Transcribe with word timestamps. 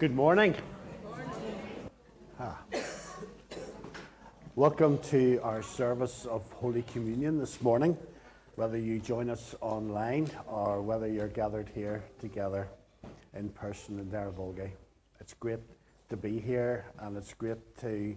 Good 0.00 0.14
morning. 0.14 0.54
Ah. 2.38 2.58
Welcome 4.56 4.96
to 5.10 5.38
our 5.42 5.62
service 5.62 6.24
of 6.24 6.50
Holy 6.52 6.80
Communion 6.84 7.38
this 7.38 7.60
morning, 7.60 7.98
whether 8.54 8.78
you 8.78 8.98
join 8.98 9.28
us 9.28 9.54
online 9.60 10.30
or 10.46 10.80
whether 10.80 11.06
you're 11.06 11.28
gathered 11.28 11.68
here 11.74 12.02
together 12.18 12.66
in 13.34 13.50
person 13.50 13.98
in 13.98 14.06
Derryvolgie. 14.06 14.70
It's 15.20 15.34
great 15.34 15.60
to 16.08 16.16
be 16.16 16.40
here 16.40 16.86
and 17.00 17.14
it's 17.18 17.34
great 17.34 17.58
to 17.80 18.16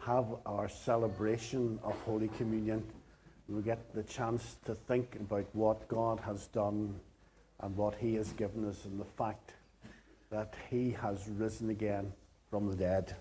have 0.00 0.26
our 0.46 0.68
celebration 0.68 1.78
of 1.84 1.94
Holy 2.00 2.26
Communion. 2.38 2.82
We 3.48 3.62
get 3.62 3.94
the 3.94 4.02
chance 4.02 4.56
to 4.64 4.74
think 4.74 5.14
about 5.14 5.46
what 5.52 5.86
God 5.86 6.18
has 6.26 6.48
done 6.48 6.98
and 7.60 7.76
what 7.76 7.94
He 7.94 8.16
has 8.16 8.32
given 8.32 8.68
us 8.68 8.84
and 8.84 8.98
the 8.98 9.04
fact 9.04 9.52
that 10.30 10.54
he 10.70 10.92
has 10.92 11.28
risen 11.28 11.70
again 11.70 12.12
from 12.50 12.68
the 12.68 12.76
dead. 12.76 13.16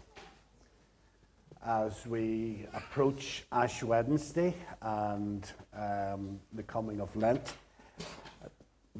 As 1.65 2.05
we 2.05 2.67
approach 2.73 3.43
Ash 3.51 3.81
Wednesday 3.81 4.53
and 4.81 5.51
um, 5.73 6.39
the 6.53 6.61
coming 6.61 7.01
of 7.01 7.13
Lent, 7.15 7.55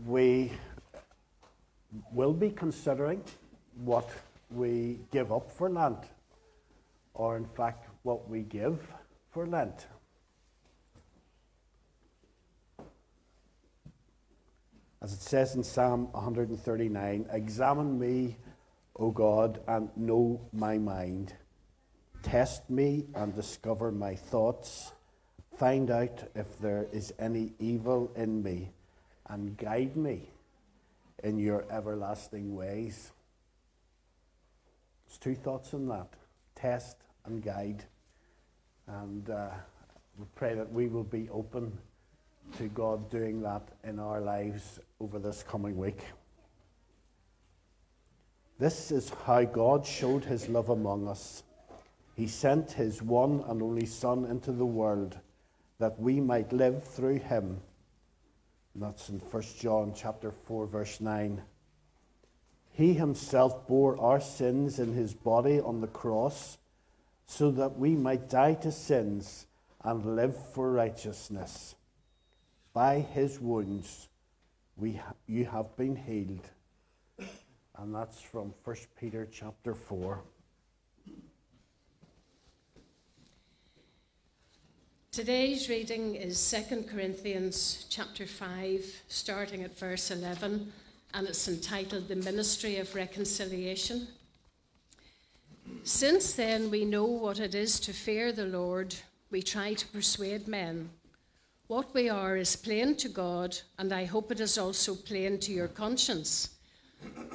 we 0.07 0.52
will 2.11 2.33
be 2.33 2.49
considering 2.49 3.23
what 3.83 4.09
we 4.49 4.99
give 5.11 5.31
up 5.31 5.52
for 5.52 5.69
Lent, 5.69 6.03
or 7.13 7.38
in 7.38 7.45
fact, 7.45 7.88
what 8.02 8.27
we 8.27 8.41
give 8.41 8.91
for 9.31 9.45
Lent. 9.45 9.85
As 15.02 15.13
it 15.13 15.21
says 15.21 15.55
in 15.55 15.63
Psalm 15.63 16.12
139 16.12 17.27
Examine 17.31 17.98
me, 17.99 18.35
O 18.98 19.12
God, 19.12 19.62
and 19.66 19.89
know 19.95 20.41
my 20.52 20.78
mind. 20.78 21.33
Test 22.22 22.69
me 22.69 23.06
and 23.16 23.33
discover 23.33 23.94
my 23.94 24.16
thoughts. 24.16 24.91
Find 25.58 25.89
out 25.89 26.23
if 26.36 26.59
there 26.59 26.88
is 26.91 27.14
any 27.17 27.53
evil 27.59 28.11
in 28.17 28.44
me, 28.44 28.72
and 29.30 29.56
guide 29.58 29.95
me 29.95 30.31
in 31.23 31.39
your 31.39 31.66
everlasting 31.72 32.53
ways. 32.53 33.11
There's 35.08 35.17
two 35.17 35.36
thoughts 35.36 35.72
in 35.72 35.88
that 35.88 36.13
test 36.56 36.97
and 37.25 37.41
guide. 37.41 37.86
And 38.88 39.30
uh, 39.30 39.50
we 40.17 40.25
pray 40.36 40.56
that 40.56 40.72
we 40.73 40.88
will 40.88 41.03
be 41.03 41.30
open 41.30 41.78
to 42.58 42.67
God 42.67 43.09
doing 43.09 43.41
that 43.44 43.69
in 43.84 44.00
our 44.00 44.19
lives 44.19 44.80
over 45.02 45.17
this 45.17 45.44
coming 45.44 45.78
week. 45.78 46.02
This 48.58 48.92
is 48.92 49.09
how 49.25 49.45
God 49.45 49.86
showed 49.86 50.25
his 50.25 50.50
love 50.50 50.67
among 50.67 51.08
us. 51.08 51.44
He 52.16 52.28
sent 52.28 52.73
his 52.73 53.02
one 53.02 53.45
and 53.47 53.61
only 53.61 53.86
Son 53.86 54.25
into 54.25 54.52
the 54.52 54.66
world 54.66 55.17
that 55.78 55.97
we 55.97 56.19
might 56.19 56.52
live 56.52 56.83
through 56.83 57.19
him. 57.19 57.61
And 58.73 58.83
that's 58.83 59.08
in 59.08 59.19
1 59.19 59.44
John 59.58 59.94
chapter 59.95 60.33
4 60.33 60.67
verse 60.67 61.00
9. 61.00 61.44
He 62.72 62.94
himself 62.94 63.69
bore 63.69 63.97
our 64.02 64.19
sins 64.19 64.80
in 64.80 64.94
his 64.94 65.13
body 65.13 65.61
on 65.61 65.80
the 65.80 65.88
cross 65.88 66.58
so 67.25 67.52
that 67.52 67.78
we 67.78 67.95
might 67.95 68.30
die 68.30 68.56
to 68.56 68.72
sins 68.73 69.45
and 69.81 70.17
live 70.17 70.36
for 70.53 70.69
righteousness. 70.69 71.75
By 72.73 73.00
his 73.00 73.39
wounds 73.39 74.09
we 74.80 74.99
you 75.27 75.45
have 75.45 75.75
been 75.75 75.95
healed. 75.95 76.47
And 77.77 77.94
that's 77.94 78.22
from 78.22 78.53
1 78.63 78.75
Peter 78.99 79.27
chapter 79.31 79.73
4. 79.73 80.22
Today's 85.12 85.69
reading 85.69 86.16
is 86.16 86.51
2 86.51 86.84
Corinthians 86.84 87.85
chapter 87.90 88.25
5, 88.25 88.85
starting 89.07 89.63
at 89.63 89.78
verse 89.78 90.12
11, 90.12 90.72
and 91.13 91.28
it's 91.28 91.47
entitled 91.47 92.07
The 92.07 92.16
Ministry 92.16 92.78
of 92.78 92.96
Reconciliation. 92.96 94.07
Since 95.84 96.34
then 96.34 96.69
we 96.69 96.85
know 96.85 97.06
what 97.06 97.40
it 97.40 97.56
is 97.56 97.79
to 97.81 97.94
fear 97.94 98.31
the 98.31 98.46
Lord, 98.46 98.96
we 99.31 99.41
try 99.41 99.73
to 99.73 99.88
persuade 99.88 100.47
men. 100.47 100.90
What 101.69 101.94
we 101.94 102.09
are 102.09 102.35
is 102.35 102.56
plain 102.56 102.96
to 102.96 103.07
God, 103.07 103.56
and 103.78 103.94
I 103.94 104.06
hope 104.06 104.31
it 104.31 104.40
is 104.40 104.57
also 104.57 104.96
plain 104.96 105.38
to 105.41 105.52
your 105.52 105.68
conscience. 105.68 106.50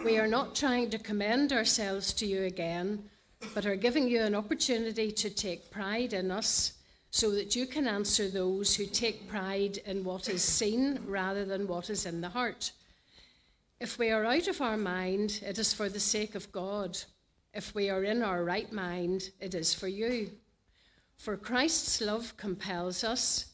We 0.05 0.19
are 0.19 0.27
not 0.27 0.56
trying 0.56 0.91
to 0.91 0.99
commend 0.99 1.53
ourselves 1.53 2.12
to 2.15 2.27
you 2.27 2.43
again, 2.43 3.09
but 3.55 3.65
are 3.65 3.77
giving 3.77 4.09
you 4.09 4.23
an 4.23 4.34
opportunity 4.34 5.12
to 5.12 5.31
take 5.31 5.71
pride 5.71 6.15
in 6.15 6.33
us 6.33 6.73
so 7.12 7.31
that 7.31 7.55
you 7.55 7.65
can 7.65 7.87
answer 7.87 8.28
those 8.28 8.75
who 8.75 8.87
take 8.87 9.28
pride 9.28 9.78
in 9.87 10.03
what 10.03 10.28
is 10.28 10.43
seen 10.43 10.99
rather 11.06 11.44
than 11.44 11.69
what 11.69 11.89
is 11.89 12.05
in 12.05 12.21
the 12.21 12.31
heart. 12.31 12.73
If 13.78 14.00
we 14.00 14.11
are 14.11 14.25
out 14.25 14.49
of 14.49 14.61
our 14.61 14.77
mind, 14.77 15.43
it 15.47 15.61
is 15.61 15.73
for 15.73 15.89
the 15.89 16.00
sake 16.00 16.34
of 16.34 16.50
God. 16.50 16.99
If 17.53 17.73
we 17.73 17.89
are 17.89 18.03
in 18.03 18.25
our 18.25 18.43
right 18.43 18.73
mind, 18.73 19.31
it 19.39 19.55
is 19.55 19.73
for 19.73 19.87
you. 19.87 20.33
For 21.19 21.37
Christ's 21.37 22.00
love 22.00 22.37
compels 22.37 23.05
us 23.05 23.53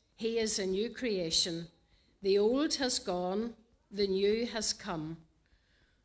he 0.21 0.37
is 0.37 0.59
a 0.59 0.65
new 0.67 0.87
creation. 0.87 1.65
The 2.21 2.37
old 2.37 2.75
has 2.75 2.99
gone, 2.99 3.55
the 3.89 4.05
new 4.05 4.45
has 4.45 4.71
come. 4.71 5.17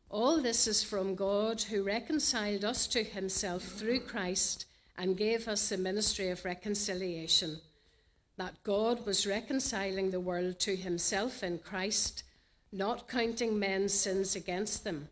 All 0.09 0.41
this 0.41 0.66
is 0.66 0.82
from 0.82 1.15
God 1.15 1.60
who 1.60 1.82
reconciled 1.82 2.65
us 2.65 2.87
to 2.87 3.04
himself 3.04 3.62
through 3.62 4.00
Christ 4.00 4.65
and 4.97 5.19
gave 5.19 5.49
us 5.49 5.69
the 5.69 5.77
ministry 5.77 6.31
of 6.31 6.47
reconciliation. 6.47 7.59
That 8.38 8.62
God 8.62 9.04
was 9.04 9.27
reconciling 9.27 10.10
the 10.10 10.27
world 10.31 10.59
to 10.60 10.75
himself 10.75 11.43
in 11.43 11.59
Christ, 11.59 12.22
not 12.72 13.09
counting 13.09 13.59
men's 13.59 13.93
sins 13.93 14.34
against 14.34 14.83
them. 14.83 15.10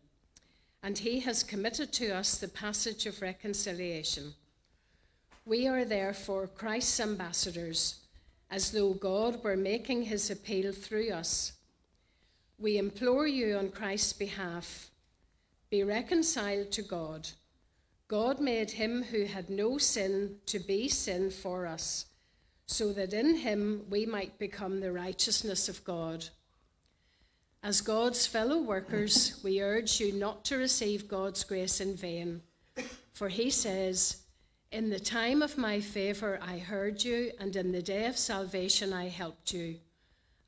And 0.83 0.97
he 0.97 1.21
has 1.21 1.43
committed 1.43 1.93
to 1.93 2.13
us 2.13 2.39
the 2.39 2.49
passage 2.49 3.05
of 3.05 3.21
reconciliation. 3.21 4.33
We 5.45 5.67
are 5.69 5.85
therefore 5.85 6.47
Christ's 6.47 7.01
ambassadors 7.01 8.01
as 8.55 8.71
though 8.71 8.95
God 8.95 9.43
were 9.43 9.57
making 9.57 10.05
his 10.05 10.31
appeal 10.31 10.71
through 10.71 11.11
us. 11.11 11.55
We 12.57 12.79
implore 12.79 13.27
you 13.27 13.57
on 13.57 13.71
Christ's 13.71 14.13
behalf 14.13 14.93
be 15.71 15.83
reconciled 15.83 16.71
to 16.71 16.83
God. 16.83 17.29
God 18.07 18.39
made 18.39 18.71
him 18.71 19.03
who 19.03 19.25
had 19.25 19.51
no 19.51 19.77
sin 19.77 20.37
to 20.47 20.61
be 20.61 20.89
sin 20.89 21.33
for 21.33 21.67
us, 21.67 22.07
so 22.67 22.93
that 22.93 23.13
in 23.13 23.39
him 23.39 23.87
we 23.91 24.07
might 24.07 24.39
become 24.39 24.79
the 24.79 24.93
righteousness 24.93 25.69
of 25.69 25.83
God. 25.83 26.25
As 27.61 27.81
God's 27.81 28.25
fellow 28.25 28.63
workers, 28.63 29.41
we 29.43 29.61
urge 29.61 29.99
you 29.99 30.13
not 30.13 30.45
to 30.45 30.57
receive 30.57 31.09
God's 31.09 31.43
grace 31.43 31.81
in 31.81 31.97
vain, 31.97 32.41
for 33.15 33.29
he 33.29 33.51
says, 33.51 34.19
in 34.75 34.91
the 34.91 34.99
time 34.99 35.41
of 35.41 35.57
my 35.57 35.79
favor, 35.79 36.41
I 36.43 36.59
heard 36.59 37.03
you, 37.05 37.31
and 37.39 37.55
in 37.55 37.71
the 37.71 37.81
day 37.81 38.07
of 38.07 38.19
salvation, 38.19 38.93
I 38.93 39.09
helped 39.09 39.53
you. 39.53 39.77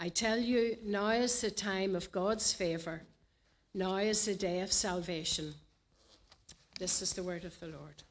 I 0.01 0.09
tell 0.09 0.37
you, 0.37 0.77
now 0.85 1.11
is 1.11 1.41
the 1.41 1.51
time 1.51 1.95
of 1.95 2.11
God's 2.11 2.53
favor. 2.53 3.03
Now 3.73 3.99
is 3.99 4.25
the 4.25 4.35
day 4.35 4.63
of 4.63 4.73
salvation. 4.73 5.55
This 6.81 7.03
is 7.03 7.13
the 7.13 7.23
word 7.23 7.45
of 7.45 7.59
the 7.61 7.69
Lord. 7.69 8.03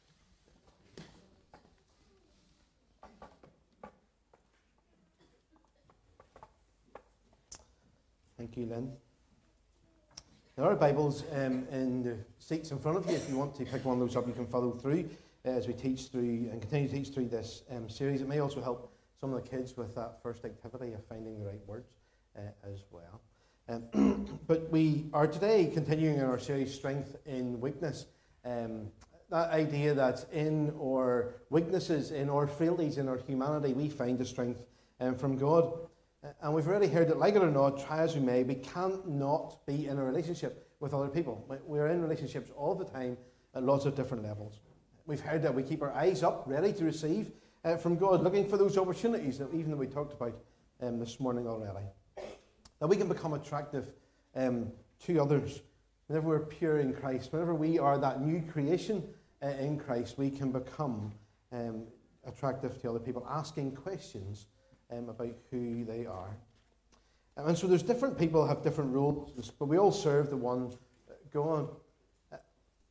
Thank 8.37 8.55
you, 8.55 8.67
Lynn. 8.67 8.89
There 10.55 10.63
are 10.63 10.75
Bibles 10.75 11.25
um, 11.33 11.67
in 11.73 12.03
the 12.03 12.15
seats 12.39 12.71
in 12.71 12.79
front 12.79 12.99
of 12.99 13.09
you. 13.09 13.17
If 13.17 13.29
you 13.29 13.35
want 13.35 13.53
to 13.55 13.65
pick 13.65 13.83
one 13.83 13.99
of 14.01 14.07
those 14.07 14.15
up, 14.15 14.25
you 14.25 14.33
can 14.33 14.47
follow 14.47 14.71
through 14.71 15.09
as 15.45 15.67
we 15.67 15.73
teach 15.73 16.07
through 16.07 16.49
and 16.51 16.61
continue 16.61 16.87
to 16.87 16.93
teach 16.93 17.13
through 17.13 17.27
this 17.27 17.63
um, 17.71 17.89
series. 17.89 18.21
It 18.21 18.27
may 18.27 18.39
also 18.39 18.61
help 18.61 18.91
some 19.19 19.33
of 19.33 19.43
the 19.43 19.49
kids 19.49 19.77
with 19.77 19.95
that 19.95 20.21
first 20.21 20.43
activity 20.45 20.93
of 20.93 21.05
finding 21.05 21.39
the 21.39 21.45
right 21.45 21.65
words 21.67 21.89
uh, 22.37 22.41
as 22.63 22.83
well. 22.91 23.21
Um, 23.67 24.39
but 24.47 24.69
we 24.69 25.05
are 25.13 25.27
today 25.27 25.69
continuing 25.73 26.17
in 26.17 26.25
our 26.25 26.39
series, 26.39 26.73
Strength 26.73 27.15
in 27.25 27.59
Weakness. 27.59 28.05
Um, 28.43 28.91
that 29.29 29.49
idea 29.51 29.93
that 29.93 30.25
in 30.31 30.73
our 30.79 31.35
weaknesses, 31.49 32.11
in 32.11 32.29
our 32.29 32.47
frailties, 32.47 32.97
in 32.97 33.07
our 33.07 33.17
humanity, 33.17 33.73
we 33.73 33.89
find 33.89 34.19
the 34.19 34.25
strength 34.25 34.61
um, 34.99 35.15
from 35.15 35.37
God. 35.37 35.73
And 36.41 36.53
we've 36.53 36.67
already 36.67 36.87
heard 36.87 37.07
that, 37.09 37.17
like 37.17 37.35
it 37.35 37.43
or 37.43 37.51
not, 37.51 37.83
try 37.85 37.99
as 37.99 38.15
we 38.15 38.21
may, 38.21 38.43
we 38.43 38.55
can't 38.55 39.07
not 39.07 39.65
be 39.65 39.87
in 39.87 39.97
a 39.97 40.03
relationship 40.03 40.71
with 40.79 40.93
other 40.93 41.07
people. 41.07 41.45
We're 41.65 41.87
in 41.87 42.01
relationships 42.01 42.51
all 42.55 42.75
the 42.75 42.85
time 42.85 43.17
at 43.53 43.63
lots 43.63 43.85
of 43.85 43.95
different 43.95 44.23
levels. 44.23 44.59
We've 45.07 45.21
heard 45.21 45.43
that 45.43 45.53
we 45.53 45.61
keep 45.61 45.83
our 45.83 45.93
eyes 45.93 46.23
up, 46.23 46.45
ready 46.47 46.73
to 46.73 46.83
receive 46.83 47.31
uh, 47.63 47.77
from 47.77 47.95
God, 47.95 48.23
looking 48.23 48.49
for 48.49 48.57
those 48.57 48.75
opportunities 48.75 49.37
that 49.37 49.53
even 49.53 49.69
that 49.69 49.77
we 49.77 49.85
talked 49.85 50.13
about 50.13 50.35
um, 50.81 50.97
this 50.97 51.19
morning 51.19 51.47
already. 51.47 51.85
That 52.79 52.87
we 52.87 52.97
can 52.97 53.07
become 53.07 53.33
attractive 53.33 53.93
um, 54.35 54.71
to 55.05 55.21
others. 55.21 55.61
Whenever 56.07 56.29
we're 56.29 56.39
pure 56.39 56.79
in 56.79 56.91
Christ, 56.91 57.31
whenever 57.31 57.53
we 57.53 57.77
are 57.77 57.99
that 57.99 58.21
new 58.21 58.41
creation 58.51 59.07
uh, 59.43 59.49
in 59.59 59.77
Christ, 59.77 60.17
we 60.17 60.31
can 60.31 60.51
become 60.51 61.13
um, 61.51 61.83
attractive 62.25 62.81
to 62.81 62.89
other 62.89 62.99
people, 62.99 63.27
asking 63.29 63.73
questions 63.73 64.47
um, 64.91 65.07
about 65.09 65.35
who 65.51 65.85
they 65.85 66.07
are. 66.07 66.35
And 67.37 67.55
so 67.55 67.67
there's 67.67 67.83
different 67.83 68.17
people 68.17 68.47
have 68.47 68.63
different 68.63 68.91
roles, 68.91 69.51
but 69.59 69.65
we 69.65 69.77
all 69.77 69.91
serve 69.91 70.31
the 70.31 70.37
one 70.37 70.73
God. 71.31 71.69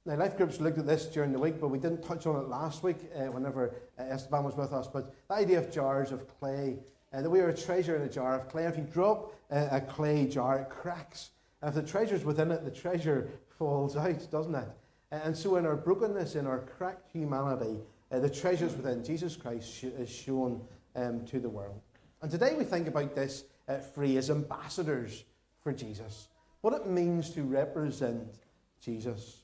Uh, 0.07 0.11
now, 0.13 0.19
life 0.19 0.37
groups 0.37 0.61
looked 0.61 0.79
at 0.79 0.87
this 0.87 1.07
during 1.07 1.33
the 1.33 1.39
week, 1.39 1.61
but 1.61 1.69
we 1.69 1.79
didn't 1.79 2.03
touch 2.03 2.27
on 2.27 2.37
it 2.37 2.49
last 2.49 2.83
week 2.83 2.97
uh, 3.15 3.31
whenever 3.31 3.75
uh, 3.99 4.03
Esteban 4.03 4.45
was 4.45 4.57
with 4.57 4.73
us. 4.73 4.87
But 4.87 5.15
the 5.29 5.35
idea 5.35 5.59
of 5.59 5.73
jars 5.73 6.13
of 6.13 6.29
clay, 6.39 6.79
uh, 7.13 7.23
that 7.23 7.31
we 7.31 7.41
are 7.41 7.49
a 7.49 7.57
treasure 7.57 7.97
in 7.97 8.03
a 8.03 8.09
jar 8.09 8.35
of 8.35 8.49
clay. 8.49 8.65
If 8.65 8.77
you 8.77 8.83
drop 8.85 9.35
uh, 9.51 9.69
a 9.71 9.81
clay 9.81 10.27
jar, 10.27 10.61
it 10.61 10.69
cracks. 10.69 11.31
And 11.63 11.71
if 11.71 11.75
the 11.75 11.91
treasure's 11.91 12.25
within 12.25 12.51
it, 12.51 12.65
the 12.65 12.71
treasure 12.71 13.31
falls 13.59 13.97
out, 13.97 14.31
doesn't 14.31 14.55
it? 14.55 14.69
And 15.11 15.37
so, 15.37 15.57
in 15.57 15.65
our 15.65 15.77
brokenness, 15.77 16.35
in 16.35 16.47
our 16.47 16.59
cracked 16.59 17.11
humanity, 17.13 17.79
uh, 18.11 18.19
the 18.19 18.29
treasures 18.29 18.75
within 18.77 19.05
Jesus 19.05 19.37
Christ 19.37 19.73
sh- 19.73 19.85
is 19.85 20.11
shown 20.11 20.61
um, 20.97 21.25
to 21.27 21.41
the 21.41 21.49
world. 21.49 21.81
And 22.21 22.31
today 22.31 22.55
we 22.55 22.65
think 22.65 22.89
about 22.89 23.15
this 23.15 23.45
uh, 23.69 23.79
phrase, 23.79 24.31
ambassadors 24.31 25.25
for 25.63 25.73
Jesus, 25.73 26.29
what 26.61 26.75
it 26.75 26.87
means 26.87 27.31
to 27.31 27.43
represent 27.43 28.35
Jesus. 28.81 29.44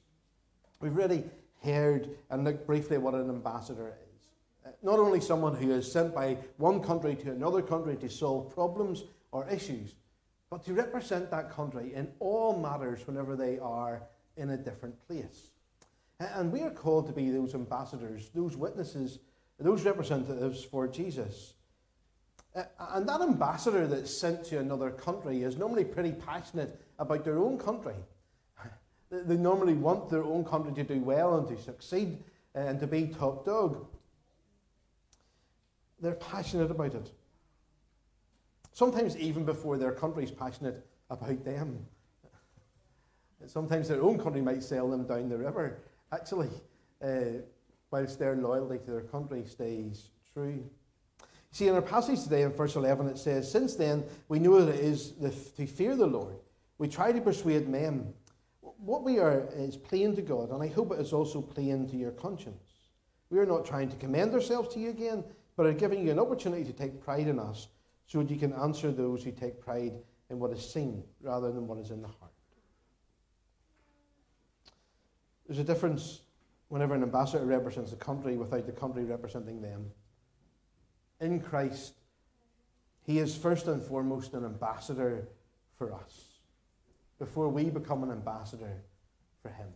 We've 0.80 0.96
already 0.96 1.24
heard 1.62 2.10
and 2.30 2.44
looked 2.44 2.66
briefly 2.66 2.96
at 2.96 3.02
what 3.02 3.14
an 3.14 3.28
ambassador 3.28 3.88
is. 3.88 4.28
Uh, 4.66 4.70
not 4.82 4.98
only 4.98 5.20
someone 5.20 5.54
who 5.54 5.70
is 5.72 5.90
sent 5.90 6.14
by 6.14 6.38
one 6.56 6.82
country 6.82 7.14
to 7.16 7.30
another 7.30 7.62
country 7.62 7.96
to 7.96 8.08
solve 8.08 8.54
problems 8.54 9.04
or 9.30 9.48
issues, 9.48 9.94
but 10.48 10.64
to 10.64 10.72
represent 10.72 11.30
that 11.30 11.50
country 11.50 11.94
in 11.94 12.10
all 12.18 12.58
matters 12.58 13.06
whenever 13.06 13.36
they 13.36 13.58
are 13.58 14.02
in 14.36 14.50
a 14.50 14.56
different 14.56 14.94
place. 15.06 15.50
And 16.18 16.50
we 16.50 16.62
are 16.62 16.70
called 16.70 17.06
to 17.06 17.12
be 17.12 17.30
those 17.30 17.54
ambassadors, 17.54 18.30
those 18.34 18.56
witnesses, 18.56 19.18
those 19.58 19.84
representatives 19.84 20.64
for 20.64 20.88
Jesus. 20.88 21.54
And 22.54 23.08
that 23.08 23.20
ambassador 23.20 23.86
that's 23.86 24.14
sent 24.14 24.44
to 24.46 24.58
another 24.58 24.90
country 24.90 25.42
is 25.42 25.56
normally 25.56 25.84
pretty 25.84 26.12
passionate 26.12 26.80
about 26.98 27.24
their 27.24 27.38
own 27.38 27.58
country. 27.58 27.94
They 29.10 29.36
normally 29.36 29.74
want 29.74 30.08
their 30.08 30.22
own 30.22 30.44
country 30.44 30.72
to 30.74 30.84
do 30.84 31.00
well 31.00 31.38
and 31.38 31.48
to 31.48 31.60
succeed 31.60 32.18
uh, 32.54 32.60
and 32.60 32.80
to 32.80 32.86
be 32.86 33.08
top 33.08 33.44
dog. 33.44 33.86
They're 36.00 36.14
passionate 36.14 36.70
about 36.70 36.94
it. 36.94 37.10
Sometimes 38.72 39.16
even 39.16 39.44
before 39.44 39.78
their 39.78 39.92
country's 39.92 40.30
passionate 40.30 40.86
about 41.10 41.44
them. 41.44 41.86
Sometimes 43.46 43.88
their 43.88 44.02
own 44.02 44.18
country 44.18 44.42
might 44.42 44.62
sail 44.62 44.88
them 44.88 45.06
down 45.06 45.28
the 45.28 45.36
river, 45.36 45.78
actually, 46.12 46.50
uh, 47.02 47.40
whilst 47.90 48.18
their 48.18 48.36
loyalty 48.36 48.78
to 48.78 48.90
their 48.90 49.00
country 49.00 49.44
stays 49.46 50.10
true. 50.32 50.62
See, 51.50 51.66
in 51.66 51.74
our 51.74 51.82
passage 51.82 52.22
today 52.22 52.42
in 52.42 52.52
verse 52.52 52.76
11, 52.76 53.08
it 53.08 53.18
says, 53.18 53.50
Since 53.50 53.74
then 53.74 54.04
we 54.28 54.38
know 54.38 54.64
that 54.64 54.74
it 54.74 54.84
is 54.84 55.12
the, 55.12 55.30
to 55.30 55.66
fear 55.66 55.96
the 55.96 56.06
Lord. 56.06 56.36
We 56.78 56.86
try 56.86 57.12
to 57.12 57.20
persuade 57.20 57.68
men. 57.68 58.12
What 58.82 59.02
we 59.02 59.18
are 59.18 59.46
is 59.54 59.76
plain 59.76 60.16
to 60.16 60.22
God, 60.22 60.50
and 60.50 60.62
I 60.62 60.68
hope 60.68 60.92
it 60.92 61.00
is 61.00 61.12
also 61.12 61.42
plain 61.42 61.86
to 61.88 61.96
your 61.96 62.12
conscience. 62.12 62.64
We 63.28 63.38
are 63.38 63.46
not 63.46 63.66
trying 63.66 63.90
to 63.90 63.96
commend 63.96 64.32
ourselves 64.32 64.72
to 64.74 64.80
you 64.80 64.88
again, 64.88 65.22
but 65.56 65.66
are 65.66 65.74
giving 65.74 66.04
you 66.04 66.10
an 66.10 66.18
opportunity 66.18 66.64
to 66.64 66.72
take 66.72 67.00
pride 67.00 67.28
in 67.28 67.38
us 67.38 67.68
so 68.06 68.18
that 68.22 68.30
you 68.30 68.38
can 68.38 68.54
answer 68.54 68.90
those 68.90 69.22
who 69.22 69.32
take 69.32 69.60
pride 69.60 69.92
in 70.30 70.38
what 70.38 70.50
is 70.50 70.72
seen 70.72 71.04
rather 71.20 71.52
than 71.52 71.66
what 71.66 71.78
is 71.78 71.90
in 71.90 72.00
the 72.00 72.08
heart. 72.08 72.32
There's 75.46 75.58
a 75.58 75.64
difference 75.64 76.22
whenever 76.68 76.94
an 76.94 77.02
ambassador 77.02 77.44
represents 77.44 77.92
a 77.92 77.96
country 77.96 78.38
without 78.38 78.64
the 78.64 78.72
country 78.72 79.04
representing 79.04 79.60
them 79.60 79.90
in 81.20 81.38
Christ, 81.40 81.94
He 83.02 83.18
is 83.18 83.36
first 83.36 83.66
and 83.66 83.82
foremost 83.82 84.32
an 84.32 84.44
ambassador 84.44 85.28
for 85.76 85.92
us 85.92 86.29
before 87.20 87.48
we 87.48 87.64
become 87.64 88.02
an 88.02 88.10
ambassador 88.10 88.82
for 89.42 89.50
Him. 89.50 89.68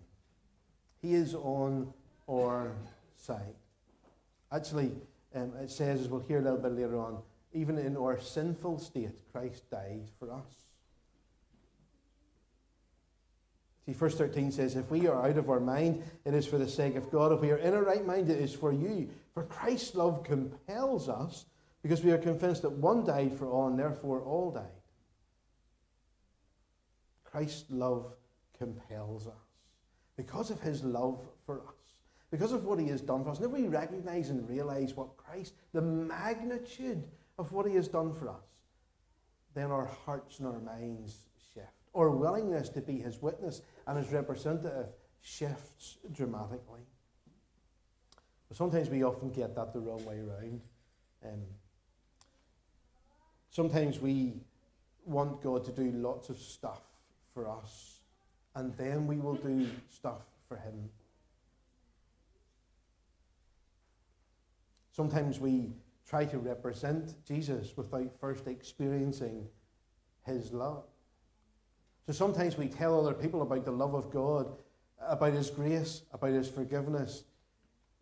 He 1.01 1.15
is 1.15 1.35
on 1.35 1.93
our 2.29 2.73
side. 3.17 3.55
Actually, 4.51 4.91
um, 5.35 5.53
it 5.63 5.71
says, 5.71 6.01
as 6.01 6.09
we'll 6.09 6.21
hear 6.21 6.39
a 6.39 6.43
little 6.43 6.59
bit 6.59 6.73
later 6.73 6.99
on, 6.99 7.19
even 7.53 7.79
in 7.79 7.97
our 7.97 8.19
sinful 8.19 8.79
state, 8.79 9.21
Christ 9.31 9.71
died 9.71 10.09
for 10.19 10.33
us. 10.33 10.65
See, 13.85 13.93
verse 13.93 14.17
13 14.17 14.51
says, 14.51 14.77
If 14.77 14.91
we 14.91 15.07
are 15.07 15.29
out 15.29 15.37
of 15.37 15.51
our 15.51 15.61
mind, 15.61 16.03
it 16.25 16.33
is 16.33 16.47
for 16.47 16.57
the 16.57 16.69
sake 16.69 16.97
of 16.97 17.11
God. 17.11 17.33
If 17.33 17.41
we 17.41 17.51
are 17.51 17.59
in 17.59 17.75
our 17.75 17.85
right 17.85 18.05
mind, 18.05 18.31
it 18.31 18.41
is 18.41 18.55
for 18.55 18.73
you. 18.73 19.11
For 19.35 19.43
Christ's 19.43 19.95
love 19.95 20.25
compels 20.25 21.09
us 21.11 21.45
because 21.83 22.03
we 22.03 22.11
are 22.13 22.19
convinced 22.19 22.63
that 22.63 22.73
one 22.73 23.05
died 23.05 23.37
for 23.37 23.47
all 23.47 23.67
and 23.67 23.79
therefore 23.79 24.21
all 24.23 24.51
died. 24.51 24.65
Christ's 27.35 27.65
love 27.69 28.15
compels 28.57 29.27
us 29.27 29.33
because 30.17 30.53
of 30.53 30.61
his 30.61 30.85
love 30.85 31.19
for 31.45 31.63
us, 31.63 31.97
because 32.31 32.53
of 32.53 32.65
what 32.65 32.79
he 32.79 32.87
has 32.87 33.01
done 33.01 33.25
for 33.25 33.31
us. 33.31 33.39
And 33.39 33.47
if 33.47 33.51
we 33.51 33.67
recognize 33.67 34.31
and 34.31 34.49
realize 34.49 34.95
what 34.95 35.17
Christ, 35.17 35.55
the 35.73 35.83
magnitude 35.83 37.03
of 37.37 37.51
what 37.51 37.67
he 37.67 37.75
has 37.75 37.89
done 37.89 38.13
for 38.13 38.29
us, 38.29 38.63
then 39.53 39.73
our 39.73 39.87
hearts 39.87 40.39
and 40.39 40.47
our 40.47 40.61
minds 40.61 41.17
shift. 41.53 41.67
Our 41.93 42.11
willingness 42.11 42.69
to 42.69 42.81
be 42.81 43.01
his 43.01 43.21
witness 43.21 43.63
and 43.89 43.99
his 43.99 44.13
representative 44.13 44.87
shifts 45.21 45.97
dramatically. 46.13 46.87
But 48.49 48.57
sometimes 48.57 48.91
we 48.91 49.03
often 49.03 49.33
get 49.33 49.57
that 49.57 49.73
the 49.73 49.81
wrong 49.81 50.05
way 50.05 50.21
around. 50.21 50.61
Um, 51.25 51.43
sometimes 53.51 53.99
we 53.99 54.35
want 55.05 55.43
God 55.43 55.65
to 55.65 55.73
do 55.73 55.91
lots 55.91 56.29
of 56.29 56.39
stuff 56.39 56.83
for 57.35 57.51
us, 57.51 57.99
and 58.55 58.73
then 58.77 59.07
we 59.07 59.17
will 59.17 59.35
do 59.35 59.69
stuff 59.91 60.23
for 60.49 60.57
Him. 60.57 60.89
Sometimes 64.93 65.41
we 65.41 65.73
try 66.09 66.25
to 66.25 66.39
represent 66.39 67.15
Jesus 67.27 67.77
without 67.77 68.09
first 68.21 68.47
experiencing 68.47 69.49
His 70.25 70.53
love. 70.53 70.85
So 72.07 72.13
sometimes 72.13 72.57
we 72.57 72.69
tell 72.69 73.01
other 73.01 73.15
people 73.15 73.43
about 73.43 73.65
the 73.65 73.73
love 73.73 73.95
of 73.95 74.11
God, 74.11 74.47
about 75.01 75.33
His 75.33 75.51
grace, 75.51 76.03
about 76.13 76.31
His 76.31 76.49
forgiveness, 76.49 77.25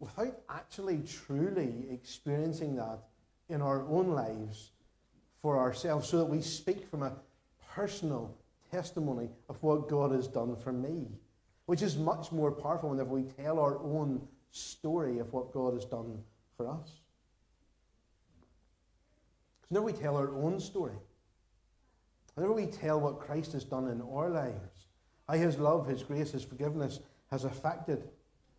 without 0.00 0.36
actually 0.50 1.00
truly 1.26 1.86
experiencing 1.90 2.76
that 2.76 2.98
in 3.48 3.62
our 3.62 3.82
own 3.82 4.10
lives 4.10 4.72
for 5.40 5.58
ourselves, 5.58 6.08
so 6.08 6.18
that 6.18 6.26
we 6.26 6.40
speak 6.40 6.88
from 6.90 7.02
a 7.02 7.12
personal 7.74 8.36
testimony 8.72 9.28
of 9.48 9.62
what 9.62 9.88
God 9.88 10.12
has 10.12 10.26
done 10.26 10.56
for 10.56 10.72
me, 10.72 11.06
which 11.66 11.82
is 11.82 11.96
much 11.96 12.32
more 12.32 12.50
powerful 12.50 12.90
whenever 12.90 13.10
we 13.10 13.22
tell 13.22 13.58
our 13.58 13.78
own 13.78 14.26
story 14.50 15.18
of 15.18 15.32
what 15.32 15.52
God 15.52 15.74
has 15.74 15.84
done 15.84 16.18
for 16.56 16.68
us. 16.68 17.00
Because 19.60 19.70
whenever 19.70 19.86
we 19.86 19.92
tell 19.92 20.16
our 20.16 20.34
own 20.34 20.58
story, 20.58 20.96
whenever 22.34 22.54
we 22.54 22.66
tell 22.66 23.00
what 23.00 23.20
Christ 23.20 23.52
has 23.52 23.64
done 23.64 23.88
in 23.88 24.00
our 24.00 24.30
lives, 24.30 24.86
how 25.28 25.34
his 25.34 25.58
love, 25.58 25.86
his 25.86 26.02
grace, 26.02 26.32
his 26.32 26.44
forgiveness 26.44 27.00
has 27.30 27.44
affected 27.44 28.08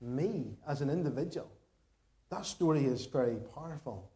me 0.01 0.55
as 0.67 0.81
an 0.81 0.89
individual. 0.89 1.49
That 2.29 2.45
story 2.45 2.85
is 2.85 3.05
very 3.05 3.37
powerful. 3.53 4.09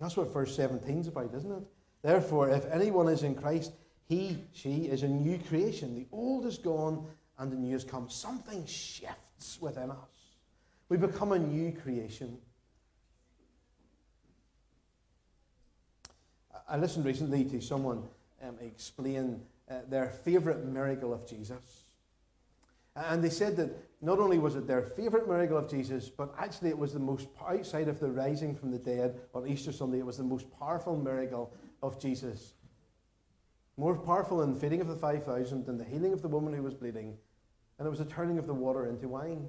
That's 0.00 0.16
what 0.16 0.32
verse 0.32 0.54
17 0.54 1.00
is 1.00 1.08
about, 1.08 1.34
isn't 1.34 1.52
it? 1.52 1.62
Therefore, 2.02 2.50
if 2.50 2.64
anyone 2.66 3.08
is 3.08 3.22
in 3.22 3.34
Christ, 3.34 3.72
he, 4.08 4.44
she 4.52 4.86
is 4.86 5.02
a 5.02 5.08
new 5.08 5.38
creation. 5.38 5.94
The 5.94 6.06
old 6.12 6.46
is 6.46 6.58
gone 6.58 7.06
and 7.38 7.52
the 7.52 7.56
new 7.56 7.72
has 7.72 7.84
come. 7.84 8.08
Something 8.08 8.64
shifts 8.66 9.58
within 9.60 9.90
us. 9.90 10.36
We 10.88 10.96
become 10.96 11.32
a 11.32 11.38
new 11.38 11.72
creation. 11.72 12.38
I 16.68 16.76
listened 16.76 17.04
recently 17.04 17.44
to 17.46 17.60
someone 17.60 18.02
um, 18.42 18.56
explain 18.60 19.40
uh, 19.70 19.80
their 19.88 20.08
favourite 20.08 20.64
miracle 20.64 21.12
of 21.12 21.26
Jesus. 21.26 21.84
And 22.96 23.22
they 23.22 23.30
said 23.30 23.56
that 23.56 23.70
not 24.00 24.18
only 24.18 24.38
was 24.38 24.56
it 24.56 24.66
their 24.66 24.82
favourite 24.82 25.28
miracle 25.28 25.56
of 25.56 25.70
Jesus, 25.70 26.08
but 26.08 26.34
actually 26.38 26.70
it 26.70 26.78
was 26.78 26.92
the 26.92 26.98
most, 26.98 27.28
outside 27.46 27.88
of 27.88 28.00
the 28.00 28.08
rising 28.08 28.54
from 28.54 28.70
the 28.70 28.78
dead 28.78 29.20
on 29.34 29.46
Easter 29.46 29.72
Sunday, 29.72 29.98
it 29.98 30.06
was 30.06 30.16
the 30.16 30.24
most 30.24 30.46
powerful 30.58 30.96
miracle 30.96 31.52
of 31.82 32.00
Jesus. 32.00 32.54
More 33.76 33.96
powerful 33.96 34.38
than 34.38 34.54
the 34.54 34.60
feeding 34.60 34.80
of 34.80 34.88
the 34.88 34.96
5,000, 34.96 35.66
than 35.66 35.78
the 35.78 35.84
healing 35.84 36.12
of 36.12 36.22
the 36.22 36.28
woman 36.28 36.52
who 36.52 36.62
was 36.62 36.74
bleeding, 36.74 37.16
and 37.78 37.86
it 37.86 37.90
was 37.90 38.00
the 38.00 38.04
turning 38.04 38.38
of 38.38 38.46
the 38.46 38.54
water 38.54 38.86
into 38.86 39.08
wine. 39.08 39.48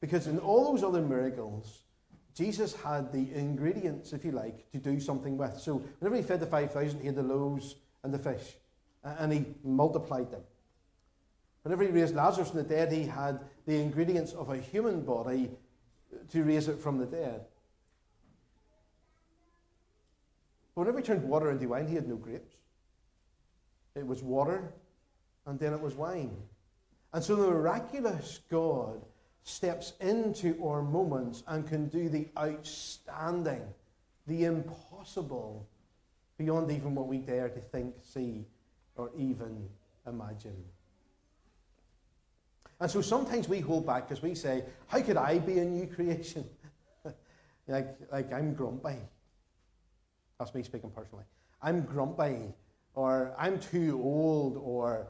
Because 0.00 0.26
in 0.26 0.38
all 0.38 0.70
those 0.70 0.84
other 0.84 1.00
miracles, 1.00 1.82
Jesus 2.34 2.74
had 2.74 3.10
the 3.12 3.32
ingredients, 3.34 4.12
if 4.12 4.24
you 4.24 4.32
like, 4.32 4.70
to 4.72 4.78
do 4.78 5.00
something 5.00 5.38
with. 5.38 5.58
So 5.58 5.82
whenever 5.98 6.16
he 6.16 6.22
fed 6.22 6.40
the 6.40 6.46
5,000, 6.46 7.00
he 7.00 7.06
had 7.06 7.16
the 7.16 7.22
loaves 7.22 7.76
and 8.02 8.12
the 8.12 8.18
fish, 8.18 8.56
and 9.02 9.32
he 9.32 9.46
multiplied 9.64 10.30
them. 10.30 10.42
Whenever 11.62 11.84
he 11.84 11.90
raised 11.90 12.14
Lazarus 12.14 12.50
from 12.50 12.58
the 12.58 12.68
dead, 12.68 12.92
he 12.92 13.04
had 13.04 13.40
the 13.64 13.80
ingredients 13.80 14.34
of 14.34 14.50
a 14.50 14.58
human 14.58 15.00
body 15.00 15.50
to 16.30 16.44
raise 16.44 16.68
it 16.68 16.78
from 16.78 16.98
the 16.98 17.06
dead. 17.06 17.46
But 20.76 20.82
whenever 20.82 20.98
he 20.98 21.04
turned 21.04 21.24
water 21.24 21.50
into 21.50 21.68
wine, 21.68 21.88
he 21.88 21.94
had 21.94 22.06
no 22.06 22.16
grapes. 22.16 22.54
It 23.94 24.06
was 24.06 24.22
water, 24.22 24.74
and 25.46 25.58
then 25.58 25.72
it 25.72 25.80
was 25.80 25.94
wine. 25.94 26.36
And 27.14 27.24
so 27.24 27.34
the 27.34 27.48
miraculous 27.48 28.40
God 28.50 29.00
steps 29.42 29.94
into 30.00 30.62
our 30.62 30.82
moments 30.82 31.42
and 31.46 31.66
can 31.66 31.88
do 31.88 32.10
the 32.10 32.28
outstanding, 32.38 33.62
the 34.26 34.44
impossible, 34.44 35.66
beyond 36.36 36.70
even 36.70 36.94
what 36.94 37.06
we 37.06 37.18
dare 37.18 37.48
to 37.48 37.60
think, 37.60 37.94
see, 38.02 38.44
or 38.96 39.10
even 39.16 39.66
imagine. 40.06 40.62
And 42.80 42.90
so 42.90 43.00
sometimes 43.00 43.48
we 43.48 43.60
hold 43.60 43.86
back 43.86 44.08
because 44.08 44.22
we 44.22 44.34
say, 44.34 44.64
How 44.88 45.00
could 45.00 45.16
I 45.16 45.38
be 45.38 45.58
a 45.58 45.64
new 45.64 45.86
creation? 45.86 46.44
like, 47.66 47.96
like 48.12 48.30
I'm 48.30 48.52
grumpy. 48.52 48.98
That's 50.38 50.54
me 50.54 50.62
speaking 50.62 50.90
personally. 50.90 51.24
I'm 51.62 51.82
grumpy, 51.82 52.52
or 52.94 53.34
I'm 53.38 53.58
too 53.58 54.00
old, 54.02 54.56
or 54.56 55.08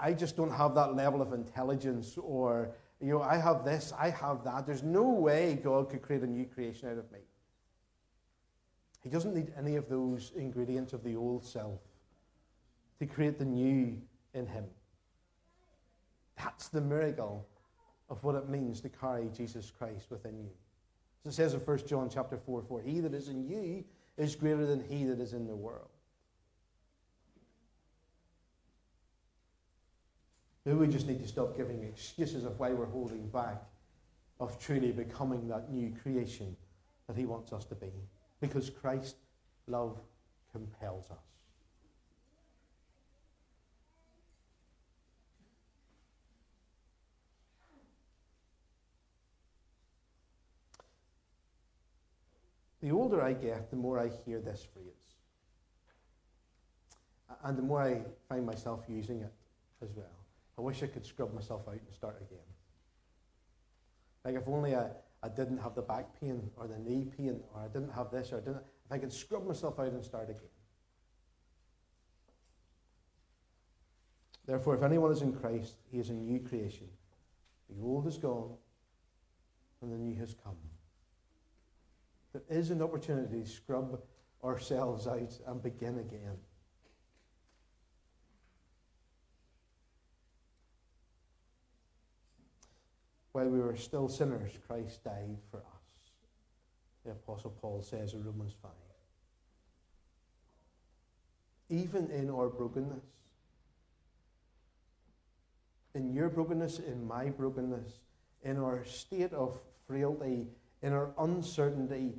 I 0.00 0.12
just 0.12 0.36
don't 0.36 0.50
have 0.50 0.74
that 0.74 0.94
level 0.94 1.22
of 1.22 1.32
intelligence, 1.32 2.18
or 2.20 2.70
you 3.00 3.12
know, 3.12 3.22
I 3.22 3.36
have 3.36 3.64
this, 3.64 3.92
I 3.98 4.10
have 4.10 4.42
that. 4.44 4.66
There's 4.66 4.82
no 4.82 5.04
way 5.04 5.60
God 5.62 5.88
could 5.88 6.02
create 6.02 6.22
a 6.22 6.26
new 6.26 6.44
creation 6.44 6.88
out 6.88 6.98
of 6.98 7.10
me. 7.12 7.20
He 9.02 9.08
doesn't 9.08 9.34
need 9.34 9.52
any 9.56 9.76
of 9.76 9.88
those 9.88 10.32
ingredients 10.36 10.92
of 10.92 11.04
the 11.04 11.14
old 11.14 11.44
self 11.44 11.80
to 12.98 13.06
create 13.06 13.38
the 13.38 13.44
new 13.44 13.96
in 14.34 14.46
him. 14.46 14.64
That's 16.36 16.68
the 16.68 16.80
miracle 16.80 17.46
of 18.10 18.22
what 18.24 18.34
it 18.34 18.48
means 18.48 18.80
to 18.80 18.88
carry 18.88 19.28
Jesus 19.34 19.70
Christ 19.70 20.10
within 20.10 20.38
you. 20.38 20.50
As 21.24 21.32
it 21.32 21.36
says 21.36 21.54
in 21.54 21.60
1 21.60 21.86
John 21.86 22.10
chapter 22.12 22.36
4, 22.36 22.62
4, 22.62 22.82
He 22.82 23.00
that 23.00 23.14
is 23.14 23.28
in 23.28 23.46
you 23.46 23.84
is 24.18 24.34
greater 24.34 24.66
than 24.66 24.82
he 24.82 25.04
that 25.04 25.20
is 25.20 25.32
in 25.32 25.46
the 25.46 25.56
world. 25.56 25.88
Maybe 30.64 30.80
we 30.80 30.88
just 30.88 31.06
need 31.06 31.22
to 31.22 31.28
stop 31.28 31.56
giving 31.56 31.82
excuses 31.82 32.44
of 32.44 32.58
why 32.60 32.72
we're 32.72 32.84
holding 32.84 33.26
back 33.28 33.62
of 34.40 34.58
truly 34.58 34.92
becoming 34.92 35.48
that 35.48 35.72
new 35.72 35.92
creation 36.02 36.56
that 37.06 37.16
He 37.16 37.24
wants 37.24 37.52
us 37.52 37.64
to 37.66 37.74
be. 37.74 37.90
Because 38.40 38.70
Christ's 38.70 39.14
love 39.66 39.98
compels 40.52 41.10
us. 41.10 41.37
The 52.80 52.92
older 52.92 53.22
I 53.22 53.32
get, 53.32 53.70
the 53.70 53.76
more 53.76 53.98
I 53.98 54.10
hear 54.24 54.40
this 54.40 54.66
phrase. 54.72 54.86
And 57.42 57.58
the 57.58 57.62
more 57.62 57.82
I 57.82 58.02
find 58.28 58.46
myself 58.46 58.84
using 58.88 59.20
it 59.20 59.32
as 59.82 59.90
well. 59.94 60.06
I 60.56 60.60
wish 60.60 60.82
I 60.82 60.86
could 60.86 61.04
scrub 61.04 61.32
myself 61.34 61.62
out 61.68 61.74
and 61.74 61.94
start 61.94 62.20
again. 62.20 62.44
Like 64.24 64.34
if 64.34 64.48
only 64.48 64.74
I, 64.74 64.88
I 65.22 65.28
didn't 65.28 65.58
have 65.58 65.74
the 65.74 65.82
back 65.82 66.20
pain 66.20 66.50
or 66.56 66.66
the 66.66 66.78
knee 66.78 67.04
pain 67.16 67.40
or 67.54 67.60
I 67.62 67.68
didn't 67.68 67.92
have 67.92 68.10
this 68.10 68.32
or 68.32 68.38
I 68.38 68.40
didn't, 68.40 68.62
if 68.84 68.92
I 68.92 68.98
could 68.98 69.12
scrub 69.12 69.46
myself 69.46 69.78
out 69.78 69.88
and 69.88 70.04
start 70.04 70.30
again. 70.30 70.50
Therefore, 74.46 74.74
if 74.74 74.82
anyone 74.82 75.12
is 75.12 75.22
in 75.22 75.32
Christ, 75.32 75.74
he 75.90 75.98
is 75.98 76.10
a 76.10 76.14
new 76.14 76.40
creation. 76.40 76.88
The 77.68 77.84
old 77.84 78.06
is 78.06 78.16
gone 78.16 78.54
and 79.82 79.92
the 79.92 79.96
new 79.96 80.18
has 80.18 80.34
come. 80.42 80.56
There 82.32 82.42
is 82.48 82.70
an 82.70 82.82
opportunity 82.82 83.42
to 83.42 83.48
scrub 83.48 84.00
ourselves 84.44 85.06
out 85.06 85.38
and 85.46 85.62
begin 85.62 85.98
again. 85.98 86.38
While 93.32 93.48
we 93.48 93.60
were 93.60 93.76
still 93.76 94.08
sinners, 94.08 94.52
Christ 94.66 95.04
died 95.04 95.38
for 95.50 95.58
us. 95.58 95.64
The 97.04 97.12
Apostle 97.12 97.54
Paul 97.60 97.82
says 97.82 98.14
in 98.14 98.24
Romans 98.24 98.54
5. 98.62 98.70
Even 101.70 102.10
in 102.10 102.30
our 102.30 102.48
brokenness, 102.48 103.04
in 105.94 106.12
your 106.12 106.28
brokenness, 106.28 106.78
in 106.80 107.06
my 107.06 107.28
brokenness, 107.30 108.00
in 108.42 108.58
our 108.58 108.84
state 108.84 109.32
of 109.32 109.58
frailty, 109.86 110.46
in 110.82 110.92
our 110.92 111.10
uncertainty, 111.18 112.14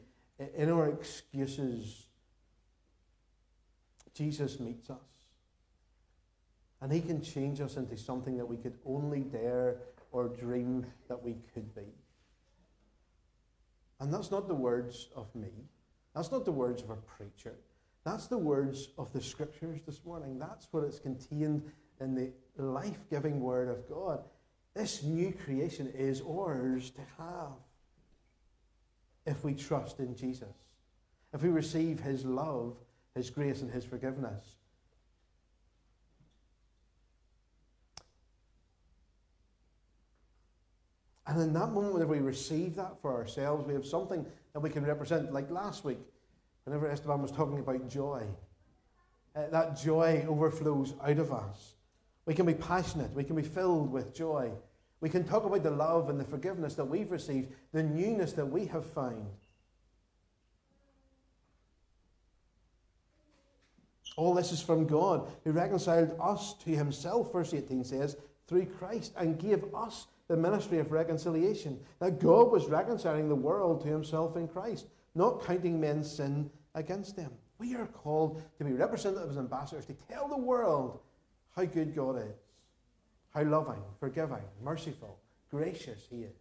in 0.55 0.69
our 0.69 0.89
excuses, 0.89 2.07
Jesus 4.13 4.59
meets 4.59 4.89
us. 4.89 4.97
And 6.81 6.91
he 6.91 7.01
can 7.01 7.21
change 7.21 7.59
us 7.61 7.75
into 7.77 7.97
something 7.97 8.37
that 8.37 8.45
we 8.45 8.57
could 8.57 8.77
only 8.85 9.21
dare 9.21 9.77
or 10.11 10.29
dream 10.29 10.85
that 11.07 11.21
we 11.21 11.35
could 11.53 11.75
be. 11.75 11.93
And 13.99 14.13
that's 14.13 14.31
not 14.31 14.47
the 14.47 14.55
words 14.55 15.09
of 15.15 15.33
me. 15.35 15.51
That's 16.15 16.31
not 16.31 16.45
the 16.45 16.51
words 16.51 16.81
of 16.81 16.89
a 16.89 16.95
preacher. 16.95 17.55
That's 18.05 18.27
the 18.27 18.37
words 18.37 18.89
of 18.97 19.11
the 19.11 19.21
scriptures 19.21 19.81
this 19.85 20.03
morning. 20.05 20.39
That's 20.39 20.67
what 20.71 20.85
is 20.85 20.99
contained 20.99 21.69
in 21.99 22.15
the 22.15 22.31
life 22.57 22.99
giving 23.09 23.41
word 23.41 23.67
of 23.67 23.87
God. 23.89 24.23
This 24.73 25.03
new 25.03 25.33
creation 25.33 25.87
is 25.87 26.21
ours 26.21 26.91
to 26.91 27.01
have 27.17 27.51
if 29.25 29.43
we 29.43 29.53
trust 29.53 29.99
in 29.99 30.15
Jesus, 30.15 30.55
if 31.33 31.43
we 31.43 31.49
receive 31.49 31.99
his 31.99 32.25
love, 32.25 32.75
his 33.15 33.29
grace, 33.29 33.61
and 33.61 33.71
his 33.71 33.85
forgiveness. 33.85 34.55
And 41.29 41.39
in 41.39 41.53
that 41.53 41.67
moment, 41.67 41.93
whenever 41.93 42.13
we 42.13 42.19
receive 42.19 42.75
that 42.75 42.99
for 43.01 43.13
ourselves, 43.13 43.67
we 43.67 43.73
have 43.75 43.85
something 43.85 44.25
that 44.53 44.59
we 44.61 44.71
can 44.71 44.83
represent. 44.83 45.31
Like 45.31 45.51
last 45.51 45.85
week, 45.85 45.99
whenever 46.63 46.89
Esteban 46.89 47.21
was 47.21 47.31
talking 47.31 47.59
about 47.59 47.87
joy, 47.87 48.23
uh, 49.35 49.47
that 49.51 49.79
joy 49.79 50.25
overflows 50.27 50.95
out 51.03 51.19
of 51.19 51.31
us. 51.31 51.75
We 52.25 52.33
can 52.33 52.47
be 52.47 52.55
passionate, 52.55 53.13
we 53.13 53.23
can 53.23 53.35
be 53.35 53.43
filled 53.43 53.91
with 53.91 54.13
joy. 54.13 54.51
We 55.01 55.09
can 55.09 55.23
talk 55.23 55.45
about 55.45 55.63
the 55.63 55.71
love 55.71 56.09
and 56.09 56.19
the 56.19 56.25
forgiveness 56.25 56.75
that 56.75 56.85
we've 56.85 57.11
received, 57.11 57.53
the 57.71 57.83
newness 57.83 58.33
that 58.33 58.45
we 58.45 58.65
have 58.65 58.85
found. 58.85 59.27
All 64.17 64.33
this 64.33 64.51
is 64.51 64.61
from 64.61 64.85
God, 64.85 65.29
who 65.45 65.51
reconciled 65.51 66.13
us 66.19 66.53
to 66.65 66.71
himself, 66.71 67.31
verse 67.31 67.53
18 67.53 67.85
says, 67.85 68.17
through 68.47 68.65
Christ, 68.65 69.13
and 69.17 69.39
gave 69.39 69.63
us 69.73 70.07
the 70.27 70.35
ministry 70.35 70.79
of 70.79 70.91
reconciliation. 70.91 71.79
That 71.99 72.19
God 72.19 72.51
was 72.51 72.65
reconciling 72.65 73.29
the 73.29 73.35
world 73.35 73.81
to 73.81 73.87
himself 73.87 74.35
in 74.35 74.47
Christ, 74.47 74.87
not 75.15 75.45
counting 75.45 75.79
men's 75.79 76.11
sin 76.11 76.49
against 76.75 77.15
them. 77.15 77.31
We 77.59 77.75
are 77.75 77.87
called 77.87 78.41
to 78.57 78.63
be 78.65 78.73
representatives 78.73 79.37
and 79.37 79.45
ambassadors 79.45 79.85
to 79.85 79.93
tell 79.93 80.27
the 80.27 80.37
world 80.37 80.99
how 81.55 81.65
good 81.65 81.95
God 81.95 82.17
is, 82.17 82.35
how 83.33 83.43
loving, 83.43 83.81
forgiving, 83.99 84.43
merciful, 84.63 85.17
gracious 85.51 85.99
He 86.09 86.23
is. 86.23 86.33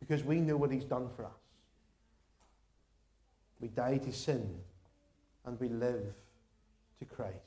Because 0.00 0.22
we 0.22 0.40
know 0.40 0.56
what 0.56 0.70
He's 0.70 0.84
done 0.84 1.08
for 1.16 1.24
us. 1.24 1.32
We 3.60 3.68
die 3.68 3.98
to 3.98 4.12
sin 4.12 4.58
and 5.46 5.58
we 5.58 5.68
live 5.68 6.12
to 6.98 7.04
Christ. 7.04 7.38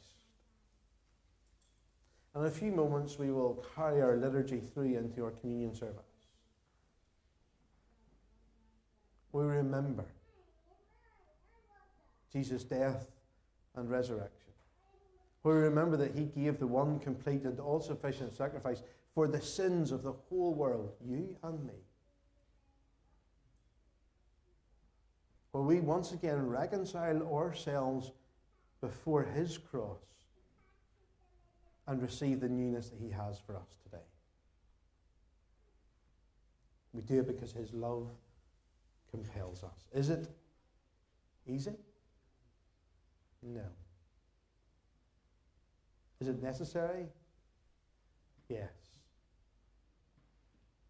And 2.34 2.46
in 2.46 2.52
a 2.52 2.54
few 2.54 2.72
moments, 2.72 3.18
we 3.18 3.32
will 3.32 3.64
carry 3.76 4.02
our 4.02 4.16
liturgy 4.16 4.60
through 4.60 4.96
into 4.96 5.24
our 5.24 5.32
communion 5.32 5.74
service. 5.74 6.04
We 9.32 9.44
remember 9.44 10.06
Jesus' 12.32 12.64
death 12.64 13.08
and 13.76 13.90
resurrection. 13.90 14.37
We 15.48 15.54
remember 15.54 15.98
that 15.98 16.16
He 16.16 16.26
gave 16.26 16.60
the 16.60 16.68
one 16.68 17.00
complete 17.00 17.44
and 17.44 17.60
all 17.60 17.80
sufficient 17.80 18.36
sacrifice 18.36 18.82
for 19.14 19.28
the 19.28 19.42
sins 19.42 19.92
of 19.92 20.04
the 20.04 20.12
whole 20.12 20.54
world, 20.54 20.92
you 21.06 21.36
and 21.44 21.66
me. 21.66 21.74
Where 25.52 25.64
we 25.64 25.80
once 25.80 26.12
again 26.12 26.48
reconcile 26.48 27.22
ourselves 27.34 28.12
before 28.82 29.24
His 29.24 29.58
cross 29.58 30.02
and 31.88 32.02
receive 32.02 32.42
the 32.42 32.50
newness 32.50 32.90
that 32.90 33.00
He 33.00 33.10
has 33.12 33.40
for 33.40 33.56
us 33.56 33.78
today. 33.84 34.04
We 36.94 37.02
do 37.02 37.20
it 37.20 37.28
because 37.28 37.54
His 37.54 37.74
love 37.74 38.08
compels 39.12 39.64
us. 39.64 39.86
Is 39.94 40.10
it 40.10 40.28
easy? 41.48 41.74
No. 43.42 43.66
Is 46.20 46.28
it 46.28 46.42
necessary? 46.42 47.06
Yes. 48.50 48.70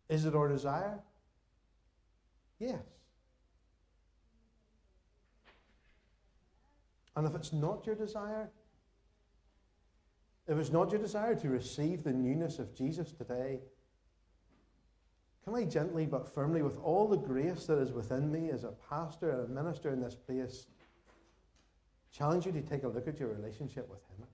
Is 0.09 0.25
it 0.25 0.35
our 0.35 0.47
desire? 0.47 0.99
Yes. 2.59 2.79
And 7.15 7.25
if 7.25 7.35
it's 7.35 7.51
not 7.51 7.85
your 7.85 7.95
desire, 7.95 8.49
if 10.47 10.57
it's 10.57 10.71
not 10.71 10.91
your 10.91 11.01
desire 11.01 11.35
to 11.35 11.49
receive 11.49 12.03
the 12.03 12.13
newness 12.13 12.59
of 12.59 12.73
Jesus 12.75 13.11
today, 13.11 13.59
can 15.43 15.55
I 15.55 15.63
gently 15.63 16.05
but 16.05 16.27
firmly, 16.33 16.61
with 16.61 16.77
all 16.77 17.07
the 17.07 17.17
grace 17.17 17.65
that 17.65 17.79
is 17.79 17.91
within 17.91 18.31
me 18.31 18.49
as 18.49 18.65
a 18.65 18.73
pastor 18.89 19.31
and 19.31 19.45
a 19.45 19.47
minister 19.47 19.91
in 19.91 20.01
this 20.01 20.13
place, 20.13 20.67
challenge 22.11 22.45
you 22.45 22.51
to 22.51 22.61
take 22.61 22.83
a 22.83 22.87
look 22.87 23.07
at 23.07 23.19
your 23.19 23.29
relationship 23.29 23.89
with 23.89 24.01
Him? 24.09 24.27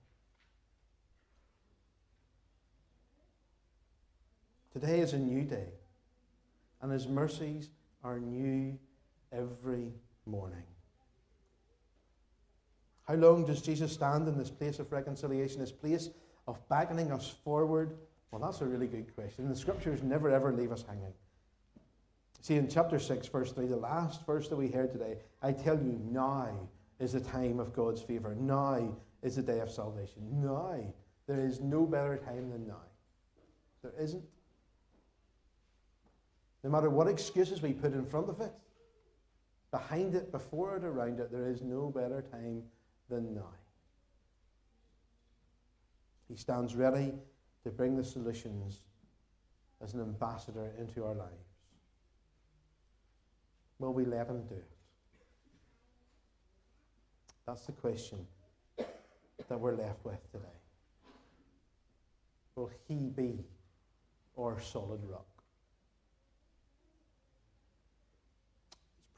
Today 4.74 4.98
is 4.98 5.12
a 5.12 5.18
new 5.18 5.44
day, 5.44 5.68
and 6.82 6.90
His 6.90 7.06
mercies 7.06 7.70
are 8.02 8.18
new 8.18 8.76
every 9.30 9.92
morning. 10.26 10.64
How 13.06 13.14
long 13.14 13.46
does 13.46 13.62
Jesus 13.62 13.92
stand 13.92 14.26
in 14.26 14.36
this 14.36 14.50
place 14.50 14.80
of 14.80 14.90
reconciliation, 14.90 15.60
this 15.60 15.70
place 15.70 16.10
of 16.48 16.58
beckoning 16.68 17.12
us 17.12 17.32
forward? 17.44 17.96
Well, 18.32 18.40
that's 18.40 18.62
a 18.62 18.66
really 18.66 18.88
good 18.88 19.14
question. 19.14 19.48
The 19.48 19.54
scriptures 19.54 20.02
never 20.02 20.28
ever 20.28 20.52
leave 20.52 20.72
us 20.72 20.82
hanging. 20.82 21.12
See, 22.40 22.56
in 22.56 22.68
chapter 22.68 22.98
6, 22.98 23.28
verse 23.28 23.52
3, 23.52 23.66
the 23.66 23.76
last 23.76 24.26
verse 24.26 24.48
that 24.48 24.56
we 24.56 24.68
heard 24.68 24.90
today, 24.90 25.18
I 25.40 25.52
tell 25.52 25.76
you, 25.76 26.00
now 26.10 26.50
is 26.98 27.12
the 27.12 27.20
time 27.20 27.60
of 27.60 27.72
God's 27.72 28.02
favour. 28.02 28.34
Now 28.34 28.96
is 29.22 29.36
the 29.36 29.42
day 29.42 29.60
of 29.60 29.70
salvation. 29.70 30.42
Now. 30.42 30.80
There 31.28 31.46
is 31.46 31.60
no 31.60 31.86
better 31.86 32.18
time 32.18 32.50
than 32.50 32.66
now. 32.66 32.82
There 33.82 33.94
isn't. 33.98 34.24
No 36.64 36.70
matter 36.70 36.88
what 36.88 37.06
excuses 37.06 37.60
we 37.60 37.74
put 37.74 37.92
in 37.92 38.06
front 38.06 38.30
of 38.30 38.40
it, 38.40 38.52
behind 39.70 40.14
it, 40.14 40.32
before 40.32 40.76
it, 40.76 40.82
around 40.82 41.20
it, 41.20 41.30
there 41.30 41.46
is 41.46 41.60
no 41.60 41.90
better 41.90 42.22
time 42.22 42.62
than 43.10 43.34
now. 43.34 43.52
He 46.26 46.36
stands 46.36 46.74
ready 46.74 47.12
to 47.64 47.70
bring 47.70 47.96
the 47.96 48.04
solutions 48.04 48.80
as 49.82 49.92
an 49.92 50.00
ambassador 50.00 50.72
into 50.78 51.04
our 51.04 51.14
lives. 51.14 51.30
Will 53.78 53.92
we 53.92 54.06
let 54.06 54.26
him 54.26 54.42
do 54.48 54.54
it? 54.54 54.70
That's 57.46 57.66
the 57.66 57.72
question 57.72 58.26
that 59.48 59.60
we're 59.60 59.76
left 59.76 60.02
with 60.02 60.32
today. 60.32 60.44
Will 62.56 62.70
he 62.88 63.10
be 63.10 63.44
our 64.38 64.58
solid 64.60 65.00
rock? 65.04 65.33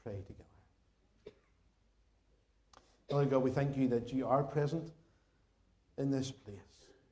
Pray 0.07 0.21
together. 0.25 0.43
Lord 3.09 3.29
God, 3.29 3.43
we 3.43 3.51
thank 3.51 3.75
you 3.75 3.87
that 3.89 4.13
you 4.13 4.25
are 4.25 4.43
present 4.43 4.91
in 5.97 6.11
this 6.11 6.31
place. 6.31 6.57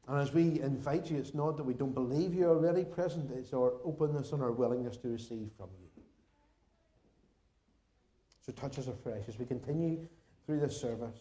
And 0.08 0.18
as 0.20 0.34
we 0.34 0.62
invite 0.62 1.10
you, 1.10 1.18
it's 1.18 1.34
not 1.34 1.58
that 1.58 1.64
we 1.64 1.74
don't 1.74 1.94
believe 1.94 2.34
you're 2.34 2.50
already 2.50 2.86
present, 2.86 3.32
it's 3.32 3.54
our 3.54 3.74
openness 3.84 4.32
and 4.32 4.42
our 4.42 4.52
willingness 4.52 4.98
to 4.98 5.10
receive 5.10 5.50
from 5.58 5.70
you. 5.82 6.04
So 8.46 8.52
touch 8.52 8.78
us 8.78 8.88
afresh 8.88 9.24
as 9.28 9.40
we 9.40 9.46
continue 9.46 10.08
through 10.46 10.60
this 10.60 10.80
service. 10.80 11.20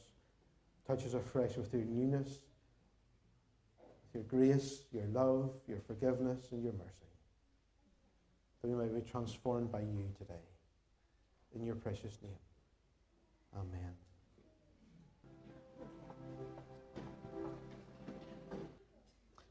Touch 0.87 1.05
us 1.07 1.15
afresh 1.15 1.57
with 1.57 1.73
your 1.73 1.85
newness, 1.85 2.39
with 4.13 4.15
your 4.15 4.23
grace, 4.25 4.83
your 4.93 5.07
love, 5.07 5.51
your 5.67 5.81
forgiveness, 5.87 6.49
and 6.53 6.63
your 6.63 6.75
mercy. 6.75 6.91
That 8.61 8.69
we 8.69 8.75
may 8.75 8.93
be 8.93 9.01
transformed 9.01 9.73
by 9.73 9.81
you 9.81 10.13
today 10.19 10.54
in 11.55 11.65
your 11.65 11.75
precious 11.75 12.19
name. 12.23 12.33
Amen. 13.57 13.93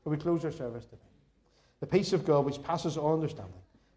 But 0.03 0.09
we 0.09 0.17
close 0.17 0.43
our 0.43 0.51
service 0.51 0.85
today. 0.85 1.01
The 1.79 1.87
peace 1.87 2.13
of 2.13 2.25
God, 2.25 2.45
which 2.45 2.61
passes 2.61 2.97
all 2.97 3.13
understanding, 3.13 3.53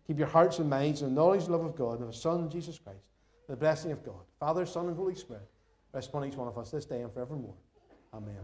keep 0.07 0.19
your 0.19 0.29
hearts 0.29 0.59
and 0.59 0.71
minds 0.71 1.03
in 1.03 1.09
the 1.09 1.15
knowledge 1.15 1.43
and 1.43 1.51
love 1.51 1.65
of 1.65 1.77
God 1.77 1.95
and 1.95 2.03
of 2.03 2.09
His 2.13 2.21
Son, 2.21 2.49
Jesus 2.49 2.79
Christ, 2.79 3.09
the 3.49 3.57
blessing 3.57 3.93
of 3.93 4.05
God, 4.05 4.21
Father, 4.39 4.67
Son, 4.67 4.87
and 4.87 4.97
Holy 4.97 5.15
Spirit, 5.15 5.49
rest 5.93 6.09
upon 6.09 6.25
each 6.25 6.35
one 6.35 6.49
of 6.49 6.59
us 6.59 6.71
this 6.71 6.85
day 6.85 7.03
and 7.03 7.13
forevermore. 7.13 7.55
Amen. 8.15 8.35